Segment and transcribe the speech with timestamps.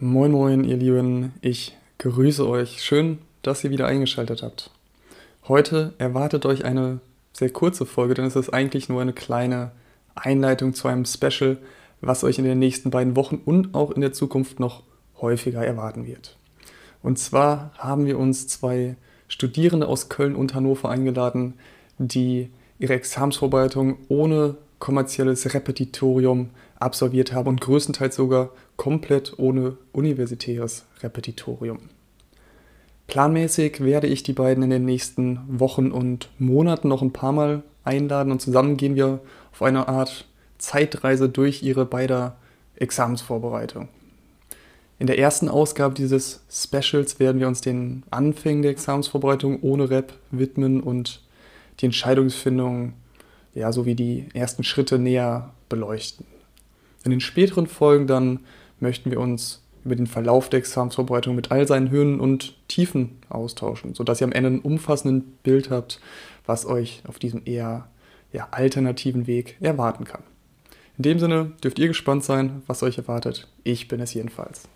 [0.00, 2.84] Moin moin, ihr Lieben, ich grüße euch.
[2.84, 4.70] Schön, dass ihr wieder eingeschaltet habt.
[5.48, 7.00] Heute erwartet euch eine
[7.32, 9.72] sehr kurze Folge, denn es ist eigentlich nur eine kleine
[10.14, 11.58] Einleitung zu einem Special,
[12.00, 14.84] was euch in den nächsten beiden Wochen und auch in der Zukunft noch
[15.20, 16.36] häufiger erwarten wird.
[17.02, 18.94] Und zwar haben wir uns zwei
[19.26, 21.54] Studierende aus Köln und Hannover eingeladen,
[21.98, 31.78] die ihre Examsvorbereitung ohne kommerzielles Repetitorium absolviert haben und größtenteils sogar komplett ohne universitäres Repetitorium.
[33.08, 37.62] Planmäßig werde ich die beiden in den nächsten Wochen und Monaten noch ein paar Mal
[37.82, 40.26] einladen und zusammen gehen wir auf eine Art
[40.58, 42.36] Zeitreise durch ihre beider
[42.76, 43.88] Examensvorbereitung.
[44.98, 50.12] In der ersten Ausgabe dieses Specials werden wir uns den Anfängen der Examensvorbereitung ohne Rep
[50.30, 51.22] widmen und
[51.80, 52.94] die Entscheidungsfindung
[53.54, 56.26] ja, sowie die ersten Schritte näher beleuchten.
[57.04, 58.40] In den späteren Folgen dann
[58.80, 63.94] möchten wir uns über den Verlauf der Examensvorbereitung mit all seinen Höhen und Tiefen austauschen,
[63.94, 66.00] sodass ihr am Ende ein umfassendes Bild habt,
[66.44, 67.88] was euch auf diesem eher
[68.32, 70.22] ja, alternativen Weg erwarten kann.
[70.98, 73.46] In dem Sinne dürft ihr gespannt sein, was euch erwartet.
[73.62, 74.66] Ich bin es jedenfalls.